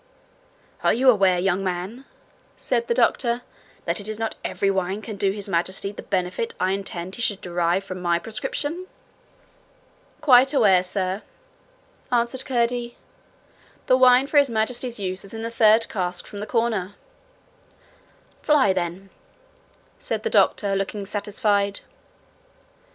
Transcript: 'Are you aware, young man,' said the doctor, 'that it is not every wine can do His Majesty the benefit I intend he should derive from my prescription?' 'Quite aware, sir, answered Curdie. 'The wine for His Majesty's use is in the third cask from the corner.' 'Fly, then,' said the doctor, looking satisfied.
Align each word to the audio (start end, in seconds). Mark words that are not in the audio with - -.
'Are 0.83 0.95
you 0.95 1.11
aware, 1.11 1.37
young 1.37 1.63
man,' 1.63 2.05
said 2.57 2.87
the 2.87 2.93
doctor, 2.95 3.43
'that 3.85 3.99
it 3.99 4.09
is 4.09 4.17
not 4.17 4.33
every 4.43 4.71
wine 4.71 4.99
can 4.99 5.15
do 5.15 5.29
His 5.29 5.47
Majesty 5.47 5.91
the 5.91 6.01
benefit 6.01 6.55
I 6.59 6.71
intend 6.71 7.13
he 7.17 7.21
should 7.21 7.39
derive 7.39 7.83
from 7.83 8.01
my 8.01 8.17
prescription?' 8.17 8.87
'Quite 10.19 10.55
aware, 10.55 10.81
sir, 10.81 11.21
answered 12.11 12.45
Curdie. 12.45 12.97
'The 13.85 13.97
wine 13.97 14.25
for 14.25 14.39
His 14.39 14.49
Majesty's 14.49 14.97
use 14.99 15.23
is 15.23 15.35
in 15.35 15.43
the 15.43 15.51
third 15.51 15.87
cask 15.87 16.25
from 16.25 16.39
the 16.39 16.47
corner.' 16.47 16.95
'Fly, 18.41 18.73
then,' 18.73 19.11
said 19.99 20.23
the 20.23 20.31
doctor, 20.31 20.75
looking 20.75 21.05
satisfied. 21.05 21.81